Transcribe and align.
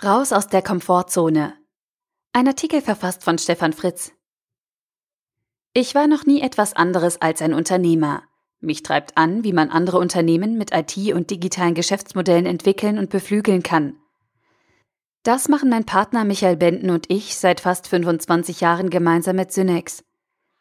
Raus 0.00 0.32
aus 0.32 0.46
der 0.46 0.62
Komfortzone. 0.62 1.54
Ein 2.32 2.46
Artikel 2.46 2.80
verfasst 2.80 3.24
von 3.24 3.36
Stefan 3.36 3.72
Fritz. 3.72 4.12
Ich 5.74 5.96
war 5.96 6.06
noch 6.06 6.24
nie 6.24 6.40
etwas 6.40 6.72
anderes 6.72 7.20
als 7.20 7.42
ein 7.42 7.52
Unternehmer. 7.52 8.22
Mich 8.60 8.84
treibt 8.84 9.16
an, 9.16 9.42
wie 9.42 9.52
man 9.52 9.70
andere 9.70 9.98
Unternehmen 9.98 10.56
mit 10.56 10.70
IT 10.72 11.12
und 11.12 11.30
digitalen 11.30 11.74
Geschäftsmodellen 11.74 12.46
entwickeln 12.46 12.96
und 12.96 13.10
beflügeln 13.10 13.64
kann. 13.64 13.96
Das 15.24 15.48
machen 15.48 15.68
mein 15.68 15.84
Partner 15.84 16.24
Michael 16.24 16.56
Benden 16.56 16.90
und 16.90 17.10
ich 17.10 17.34
seit 17.36 17.58
fast 17.58 17.88
25 17.88 18.60
Jahren 18.60 18.90
gemeinsam 18.90 19.34
mit 19.34 19.50
Synex. 19.50 20.04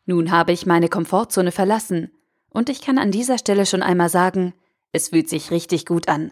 Nun 0.07 0.31
habe 0.31 0.51
ich 0.51 0.65
meine 0.65 0.89
Komfortzone 0.89 1.51
verlassen 1.51 2.11
und 2.49 2.69
ich 2.69 2.81
kann 2.81 2.97
an 2.97 3.11
dieser 3.11 3.37
Stelle 3.37 3.67
schon 3.67 3.83
einmal 3.83 4.09
sagen, 4.09 4.55
es 4.93 5.09
fühlt 5.09 5.29
sich 5.29 5.51
richtig 5.51 5.85
gut 5.85 6.07
an. 6.07 6.31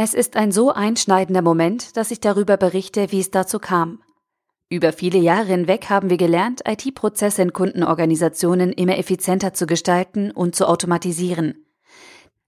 Es 0.00 0.14
ist 0.14 0.36
ein 0.36 0.52
so 0.52 0.70
einschneidender 0.70 1.42
Moment, 1.42 1.96
dass 1.96 2.12
ich 2.12 2.20
darüber 2.20 2.56
berichte, 2.56 3.10
wie 3.10 3.18
es 3.18 3.32
dazu 3.32 3.58
kam. 3.58 4.00
Über 4.70 4.92
viele 4.92 5.18
Jahre 5.18 5.46
hinweg 5.46 5.90
haben 5.90 6.08
wir 6.08 6.16
gelernt, 6.16 6.62
IT-Prozesse 6.68 7.42
in 7.42 7.52
Kundenorganisationen 7.52 8.72
immer 8.72 8.96
effizienter 8.96 9.54
zu 9.54 9.66
gestalten 9.66 10.30
und 10.30 10.54
zu 10.54 10.68
automatisieren. 10.68 11.66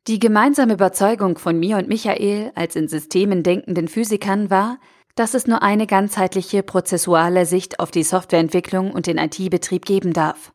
Die 0.07 0.21
gemeinsame 0.21 0.75
Überzeugung 0.75 1.39
von 1.39 1.59
mir 1.59 1.77
und 1.79 1.89
Michael 1.89 2.53
als 2.55 2.77
in 2.77 2.87
Systemen 2.87 3.43
denkenden 3.43 3.89
Physikern 3.89 4.49
war, 4.49 4.79
dass 5.17 5.35
es 5.35 5.49
nur 5.49 5.61
eine 5.61 5.89
ganzheitliche 5.89 6.63
prozessuale 6.63 7.47
Sicht 7.47 7.81
auf 7.81 7.91
die 7.91 8.05
Softwareentwicklung 8.05 8.93
und 8.93 9.09
den 9.09 9.19
IT-Betrieb 9.19 9.87
geben 9.87 10.13
darf. 10.13 10.53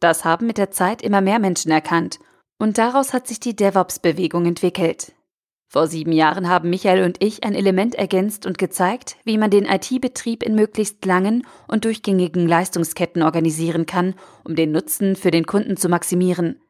Das 0.00 0.24
haben 0.24 0.46
mit 0.46 0.56
der 0.56 0.70
Zeit 0.70 1.02
immer 1.02 1.20
mehr 1.20 1.38
Menschen 1.38 1.70
erkannt 1.70 2.18
und 2.58 2.78
daraus 2.78 3.12
hat 3.12 3.28
sich 3.28 3.40
die 3.40 3.54
DevOps-Bewegung 3.54 4.46
entwickelt, 4.46 5.12
vor 5.74 5.88
sieben 5.88 6.12
Jahren 6.12 6.48
haben 6.48 6.70
Michael 6.70 7.02
und 7.02 7.20
ich 7.20 7.42
ein 7.42 7.56
Element 7.56 7.96
ergänzt 7.96 8.46
und 8.46 8.58
gezeigt, 8.58 9.16
wie 9.24 9.38
man 9.38 9.50
den 9.50 9.64
IT-Betrieb 9.64 10.44
in 10.44 10.54
möglichst 10.54 11.04
langen 11.04 11.44
und 11.66 11.84
durchgängigen 11.84 12.46
Leistungsketten 12.46 13.24
organisieren 13.24 13.84
kann, 13.84 14.14
um 14.44 14.54
den 14.54 14.70
Nutzen 14.70 15.16
für 15.16 15.32
den 15.32 15.46
Kunden 15.46 15.76
zu 15.76 15.88
maximieren. 15.88 16.60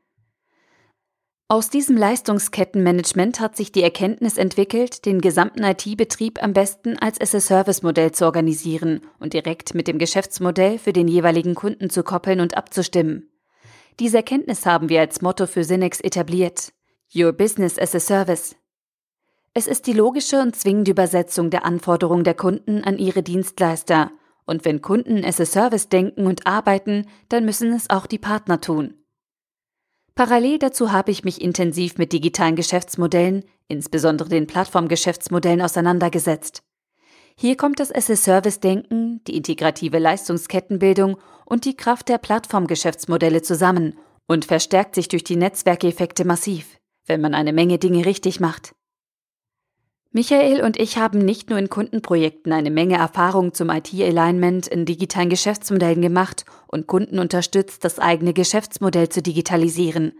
Aus 1.49 1.69
diesem 1.69 1.99
Leistungskettenmanagement 1.99 3.41
hat 3.41 3.59
sich 3.59 3.73
die 3.73 3.83
Erkenntnis 3.83 4.39
entwickelt, 4.39 5.05
den 5.05 5.21
gesamten 5.21 5.65
IT-Betrieb 5.65 6.43
am 6.43 6.55
besten 6.55 6.99
als 6.99 7.21
as-a-Service-Modell 7.21 8.13
zu 8.13 8.25
organisieren 8.25 9.03
und 9.19 9.35
direkt 9.35 9.75
mit 9.75 9.87
dem 9.87 9.99
Geschäftsmodell 9.99 10.79
für 10.79 10.95
den 10.95 11.09
jeweiligen 11.09 11.55
Kunden 11.55 11.91
zu 11.91 12.05
koppeln 12.05 12.41
und 12.41 12.57
abzustimmen. 12.57 13.29
Diese 14.01 14.17
Erkenntnis 14.17 14.65
haben 14.65 14.89
wir 14.89 15.01
als 15.01 15.21
Motto 15.21 15.47
für 15.47 15.63
Synex 15.63 16.01
etabliert. 16.01 16.73
Your 17.15 17.35
Business 17.35 17.79
as 17.79 17.95
a 17.95 18.01
Service. 18.01 18.57
Es 19.57 19.69
ist 19.69 19.87
die 19.87 19.93
logische 19.93 20.41
und 20.41 20.57
zwingende 20.57 20.91
Übersetzung 20.91 21.49
der 21.49 21.65
Anforderungen 21.65 22.25
der 22.25 22.35
Kunden 22.35 22.83
an 22.83 22.99
ihre 22.99 23.23
Dienstleister. 23.23 24.11
Und 24.47 24.65
wenn 24.65 24.83
Kunden 24.83 25.25
as 25.25 25.41
a 25.41 25.47
Service 25.47 25.89
denken 25.89 26.27
und 26.27 26.45
arbeiten, 26.45 27.07
dann 27.29 27.45
müssen 27.45 27.73
es 27.73 27.89
auch 27.89 28.07
die 28.07 28.19
Partner 28.19 28.61
tun. 28.61 28.95
Parallel 30.17 30.59
dazu 30.59 30.91
habe 30.91 31.13
ich 31.13 31.23
mich 31.23 31.41
intensiv 31.41 31.99
mit 31.99 32.13
digitalen 32.13 32.57
Geschäftsmodellen, 32.57 33.45
insbesondere 33.69 34.29
den 34.29 34.49
Plattformgeschäftsmodellen, 34.49 35.63
auseinandergesetzt. 35.63 36.65
Hier 37.37 37.57
kommt 37.57 37.79
das 37.79 37.95
as-a-Service-Denken, 37.95 39.23
die 39.25 39.37
integrative 39.37 39.99
Leistungskettenbildung 39.99 41.17
und 41.47 41.65
die 41.65 41.77
Kraft 41.77 42.09
der 42.09 42.19
Plattformgeschäftsmodelle 42.19 43.43
zusammen 43.43 43.97
und 44.27 44.45
verstärkt 44.45 44.97
sich 44.97 45.07
durch 45.07 45.23
die 45.23 45.37
Netzwerkeffekte 45.37 46.25
massiv, 46.25 46.79
wenn 47.07 47.21
man 47.21 47.35
eine 47.35 47.53
Menge 47.53 47.79
Dinge 47.79 48.05
richtig 48.05 48.41
macht. 48.41 48.75
Michael 50.17 50.63
und 50.63 50.79
ich 50.79 50.97
haben 50.97 51.19
nicht 51.19 51.51
nur 51.51 51.59
in 51.59 51.69
Kundenprojekten 51.69 52.53
eine 52.53 52.71
Menge 52.71 52.97
Erfahrung 52.97 53.53
zum 53.53 53.69
IT-Alignment 53.69 54.69
in 54.69 54.85
digitalen 54.85 55.29
Geschäftsmodellen 55.29 56.03
gemacht 56.03 56.45
und 56.69 56.87
Kunden 56.87 57.19
unterstützt, 57.19 57.85
das 57.85 57.99
eigene 57.99 58.33
Geschäftsmodell 58.33 59.09
zu 59.09 59.23
digitalisieren. 59.23 60.13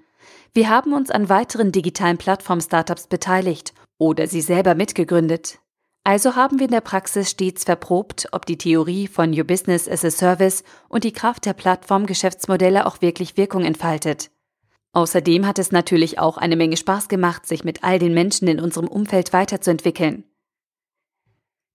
Wir 0.53 0.69
haben 0.69 0.95
uns 0.95 1.13
an 1.13 1.29
weiteren 1.29 1.71
digitalen 1.71 2.19
Plattform-Startups 2.19 3.07
beteiligt 3.07 3.73
oder 3.97 4.27
sie 4.27 4.41
selber 4.41 4.75
mitgegründet. 4.75 5.61
Also 6.03 6.35
haben 6.35 6.59
wir 6.59 6.67
in 6.67 6.73
der 6.73 6.81
Praxis 6.81 7.31
stets 7.31 7.63
verprobt, 7.63 8.27
ob 8.33 8.47
die 8.47 8.59
Theorie 8.59 9.07
von 9.07 9.33
Your 9.33 9.45
Business 9.45 9.89
as 9.89 10.05
a 10.05 10.11
Service 10.11 10.65
und 10.89 11.05
die 11.05 11.13
Kraft 11.13 11.47
der 11.47 11.53
Plattform-Geschäftsmodelle 11.53 12.87
auch 12.87 13.01
wirklich 13.01 13.37
Wirkung 13.37 13.65
entfaltet. 13.65 14.33
Außerdem 14.95 15.45
hat 15.45 15.59
es 15.59 15.73
natürlich 15.73 16.21
auch 16.21 16.37
eine 16.37 16.55
Menge 16.55 16.77
Spaß 16.77 17.09
gemacht, 17.09 17.47
sich 17.47 17.65
mit 17.65 17.83
all 17.83 17.99
den 17.99 18.15
Menschen 18.15 18.47
in 18.47 18.61
unserem 18.61 18.87
Umfeld 18.87 19.33
weiterzuentwickeln. 19.33 20.25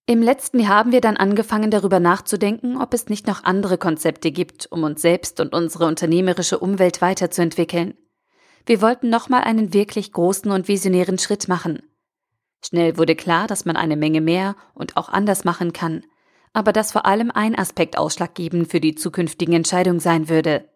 Im 0.05 0.23
letzten 0.23 0.59
Jahr 0.59 0.69
haben 0.69 0.91
wir 0.93 1.01
dann 1.01 1.17
angefangen 1.17 1.69
darüber 1.69 1.99
nachzudenken, 1.99 2.81
ob 2.81 2.93
es 2.93 3.09
nicht 3.09 3.27
noch 3.27 3.43
andere 3.43 3.77
Konzepte 3.77 4.31
gibt, 4.31 4.71
um 4.71 4.83
uns 4.83 5.01
selbst 5.01 5.39
und 5.41 5.53
unsere 5.53 5.85
unternehmerische 5.85 6.57
Umwelt 6.59 7.01
weiterzuentwickeln. 7.01 7.95
Wir 8.65 8.81
wollten 8.81 9.09
nochmal 9.09 9.43
einen 9.43 9.73
wirklich 9.73 10.13
großen 10.13 10.49
und 10.49 10.67
visionären 10.69 11.19
Schritt 11.19 11.49
machen. 11.49 11.83
Schnell 12.65 12.97
wurde 12.97 13.15
klar, 13.15 13.47
dass 13.47 13.65
man 13.65 13.75
eine 13.75 13.97
Menge 13.97 14.21
mehr 14.21 14.55
und 14.73 14.95
auch 14.95 15.09
anders 15.09 15.43
machen 15.43 15.73
kann, 15.73 16.05
aber 16.53 16.71
dass 16.71 16.93
vor 16.93 17.05
allem 17.05 17.31
ein 17.31 17.57
Aspekt 17.57 17.97
ausschlaggebend 17.97 18.71
für 18.71 18.79
die 18.79 18.95
zukünftigen 18.95 19.53
Entscheidungen 19.53 19.99
sein 19.99 20.29
würde. 20.29 20.68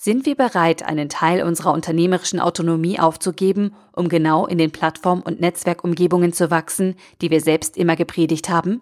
Sind 0.00 0.26
wir 0.26 0.36
bereit, 0.36 0.84
einen 0.84 1.08
Teil 1.08 1.42
unserer 1.42 1.72
unternehmerischen 1.72 2.38
Autonomie 2.38 3.00
aufzugeben, 3.00 3.74
um 3.92 4.08
genau 4.08 4.46
in 4.46 4.56
den 4.56 4.70
Plattform- 4.70 5.22
und 5.22 5.40
Netzwerkumgebungen 5.40 6.32
zu 6.32 6.52
wachsen, 6.52 6.94
die 7.20 7.32
wir 7.32 7.40
selbst 7.40 7.76
immer 7.76 7.96
gepredigt 7.96 8.48
haben? 8.48 8.78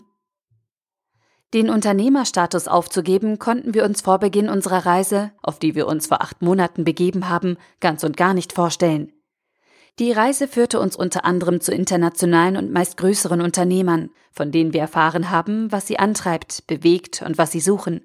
Den 1.55 1.71
Unternehmerstatus 1.71 2.69
aufzugeben, 2.69 3.39
konnten 3.39 3.73
wir 3.73 3.87
uns 3.87 4.03
vor 4.03 4.19
Beginn 4.19 4.51
unserer 4.51 4.85
Reise, 4.85 5.33
auf 5.41 5.59
die 5.59 5.75
wir 5.75 5.87
uns 5.87 6.07
vor 6.07 6.21
acht 6.21 6.43
Monaten 6.43 6.85
begeben 6.85 7.31
haben, 7.31 7.57
ganz 7.81 8.05
und 8.05 8.19
gar 8.19 8.35
nicht 8.35 8.53
vorstellen. 8.53 9.11
Die 9.99 10.13
Reise 10.13 10.47
führte 10.47 10.79
uns 10.79 10.97
unter 10.97 11.25
anderem 11.25 11.63
zu 11.63 11.73
internationalen 11.73 12.59
und 12.59 12.73
meist 12.73 12.99
größeren 12.99 13.41
Unternehmern, 13.41 14.11
von 14.33 14.53
denen 14.53 14.75
wir 14.75 14.81
erfahren 14.81 15.31
haben, 15.31 15.73
was 15.73 15.87
sie 15.87 15.99
antreibt, 15.99 16.67
bewegt 16.67 17.23
und 17.23 17.39
was 17.39 17.53
sie 17.53 17.61
suchen. 17.61 18.03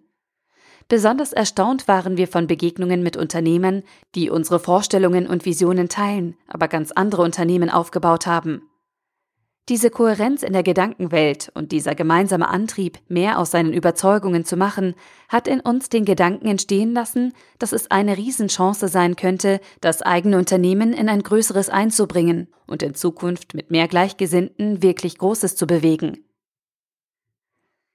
Besonders 0.91 1.31
erstaunt 1.31 1.87
waren 1.87 2.17
wir 2.17 2.27
von 2.27 2.47
Begegnungen 2.47 3.01
mit 3.01 3.15
Unternehmen, 3.15 3.83
die 4.13 4.29
unsere 4.29 4.59
Vorstellungen 4.59 5.25
und 5.25 5.45
Visionen 5.45 5.87
teilen, 5.87 6.35
aber 6.47 6.67
ganz 6.67 6.91
andere 6.91 7.21
Unternehmen 7.21 7.69
aufgebaut 7.69 8.27
haben. 8.27 8.63
Diese 9.69 9.89
Kohärenz 9.89 10.43
in 10.43 10.51
der 10.51 10.63
Gedankenwelt 10.63 11.49
und 11.53 11.71
dieser 11.71 11.95
gemeinsame 11.95 12.49
Antrieb, 12.49 12.99
mehr 13.07 13.39
aus 13.39 13.51
seinen 13.51 13.71
Überzeugungen 13.71 14.43
zu 14.43 14.57
machen, 14.57 14.95
hat 15.29 15.47
in 15.47 15.61
uns 15.61 15.87
den 15.87 16.03
Gedanken 16.03 16.47
entstehen 16.47 16.91
lassen, 16.91 17.31
dass 17.57 17.71
es 17.71 17.89
eine 17.89 18.17
Riesenchance 18.17 18.89
sein 18.89 19.15
könnte, 19.15 19.61
das 19.79 20.01
eigene 20.01 20.37
Unternehmen 20.37 20.91
in 20.91 21.07
ein 21.07 21.23
größeres 21.23 21.69
einzubringen 21.69 22.49
und 22.67 22.83
in 22.83 22.95
Zukunft 22.95 23.53
mit 23.53 23.71
mehr 23.71 23.87
Gleichgesinnten 23.87 24.83
wirklich 24.83 25.17
Großes 25.17 25.55
zu 25.55 25.67
bewegen. 25.67 26.25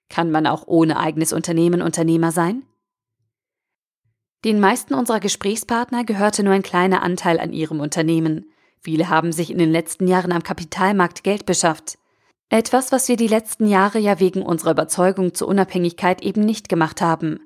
Kann 0.08 0.30
man 0.30 0.46
auch 0.46 0.66
ohne 0.66 0.98
eigenes 0.98 1.34
Unternehmen 1.34 1.82
Unternehmer 1.82 2.32
sein? 2.32 2.62
Den 4.46 4.60
meisten 4.60 4.94
unserer 4.94 5.18
Gesprächspartner 5.18 6.04
gehörte 6.04 6.44
nur 6.44 6.54
ein 6.54 6.62
kleiner 6.62 7.02
Anteil 7.02 7.40
an 7.40 7.52
ihrem 7.52 7.80
Unternehmen. 7.80 8.48
Viele 8.78 9.08
haben 9.08 9.32
sich 9.32 9.50
in 9.50 9.58
den 9.58 9.72
letzten 9.72 10.06
Jahren 10.06 10.30
am 10.30 10.44
Kapitalmarkt 10.44 11.24
Geld 11.24 11.46
beschafft. 11.46 11.98
Etwas, 12.48 12.92
was 12.92 13.08
wir 13.08 13.16
die 13.16 13.26
letzten 13.26 13.66
Jahre 13.66 13.98
ja 13.98 14.20
wegen 14.20 14.42
unserer 14.42 14.70
Überzeugung 14.70 15.34
zur 15.34 15.48
Unabhängigkeit 15.48 16.22
eben 16.22 16.42
nicht 16.42 16.68
gemacht 16.68 17.00
haben. 17.00 17.40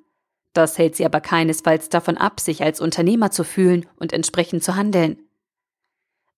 Das 0.53 0.77
hält 0.77 0.95
sie 0.95 1.07
aber 1.07 1.23
keinesfalls 1.23 1.89
davon 1.89 2.19
ab, 2.19 2.39
sich 2.39 2.63
als 2.63 2.83
Unternehmer 2.83 3.31
zu 3.31 3.45
fühlen 3.45 3.87
und 3.97 4.13
entsprechend 4.13 4.63
zu 4.63 4.77
handeln. 4.77 5.23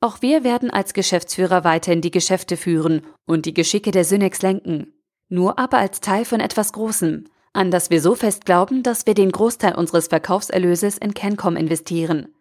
Auch 0.01 0.23
wir 0.23 0.45
werden 0.45 0.71
als 0.71 0.95
Geschäftsführer 0.95 1.65
weiterhin 1.65 2.03
die 2.03 2.13
Geschäfte 2.13 2.57
führen 2.57 3.03
und 3.27 3.47
die 3.47 3.55
Geschicke 3.55 3.91
der 3.91 4.05
Synex 4.05 4.43
lenken. 4.43 4.93
Nur 5.29 5.59
aber 5.59 5.79
als 5.79 6.01
Teil 6.01 6.25
von 6.25 6.39
etwas 6.39 6.73
Großem, 6.73 7.25
an 7.53 7.71
das 7.71 7.91
wir 7.91 8.01
so 8.01 8.15
fest 8.15 8.45
glauben, 8.45 8.83
dass 8.83 9.07
wir 9.07 9.15
den 9.15 9.31
Großteil 9.31 9.75
unseres 9.75 10.09
Verkaufserlöses 10.09 10.99
in 10.99 11.15
Cancom 11.15 11.57
investieren. 11.57 12.35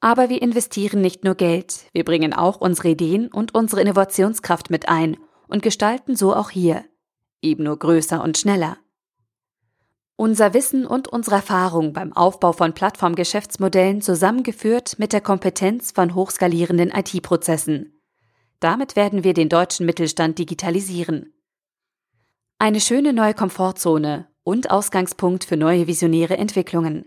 Aber 0.00 0.28
wir 0.28 0.42
investieren 0.42 1.00
nicht 1.00 1.24
nur 1.24 1.34
Geld, 1.34 1.86
wir 1.92 2.04
bringen 2.04 2.34
auch 2.34 2.60
unsere 2.60 2.88
Ideen 2.88 3.28
und 3.28 3.54
unsere 3.54 3.80
Innovationskraft 3.80 4.68
mit 4.68 4.88
ein 4.88 5.16
und 5.48 5.62
gestalten 5.62 6.14
so 6.14 6.34
auch 6.34 6.50
hier, 6.50 6.84
eben 7.40 7.64
nur 7.64 7.78
größer 7.78 8.22
und 8.22 8.36
schneller. 8.36 8.76
Unser 10.16 10.52
Wissen 10.54 10.86
und 10.86 11.08
unsere 11.08 11.36
Erfahrung 11.36 11.92
beim 11.92 12.12
Aufbau 12.12 12.52
von 12.52 12.74
Plattformgeschäftsmodellen 12.74 14.00
zusammengeführt 14.00 14.98
mit 14.98 15.12
der 15.12 15.20
Kompetenz 15.20 15.90
von 15.90 16.14
hochskalierenden 16.14 16.90
IT-Prozessen. 16.90 18.00
Damit 18.60 18.94
werden 18.94 19.24
wir 19.24 19.34
den 19.34 19.48
deutschen 19.48 19.86
Mittelstand 19.86 20.38
digitalisieren. 20.38 21.32
Eine 22.58 22.80
schöne 22.80 23.12
neue 23.12 23.34
Komfortzone 23.34 24.28
und 24.44 24.70
Ausgangspunkt 24.70 25.44
für 25.44 25.56
neue 25.56 25.86
visionäre 25.86 26.36
Entwicklungen. 26.36 27.06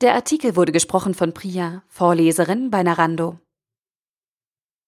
Der 0.00 0.14
Artikel 0.14 0.56
wurde 0.56 0.72
gesprochen 0.72 1.14
von 1.14 1.32
Priya, 1.32 1.84
Vorleserin 1.86 2.70
bei 2.70 2.82
Narando. 2.82 3.38